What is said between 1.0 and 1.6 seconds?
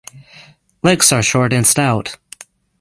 are short